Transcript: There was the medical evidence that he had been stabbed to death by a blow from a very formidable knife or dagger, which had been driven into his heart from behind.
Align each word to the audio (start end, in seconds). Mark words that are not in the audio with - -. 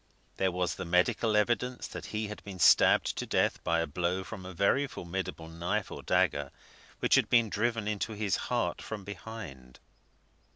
There 0.37 0.51
was 0.51 0.73
the 0.77 0.83
medical 0.83 1.37
evidence 1.37 1.85
that 1.89 2.07
he 2.07 2.27
had 2.27 2.43
been 2.43 2.57
stabbed 2.57 3.15
to 3.19 3.27
death 3.27 3.63
by 3.63 3.81
a 3.81 3.85
blow 3.85 4.23
from 4.23 4.47
a 4.47 4.51
very 4.51 4.87
formidable 4.87 5.47
knife 5.47 5.91
or 5.91 6.01
dagger, 6.01 6.49
which 7.01 7.13
had 7.13 7.29
been 7.29 7.51
driven 7.51 7.87
into 7.87 8.13
his 8.13 8.35
heart 8.49 8.81
from 8.81 9.03
behind. 9.03 9.79